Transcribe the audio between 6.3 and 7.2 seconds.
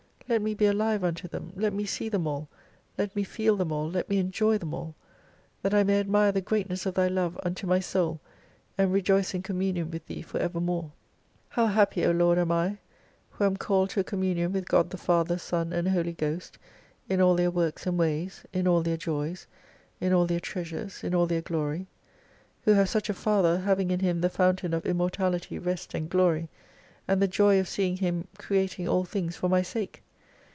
the greatness of Thy